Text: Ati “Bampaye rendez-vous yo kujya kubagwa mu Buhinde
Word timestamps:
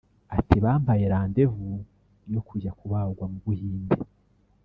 Ati 0.37 0.55
“Bampaye 0.63 1.03
rendez-vous 1.13 1.85
yo 2.33 2.41
kujya 2.47 2.71
kubagwa 2.79 3.23
mu 3.31 3.37
Buhinde 3.45 3.97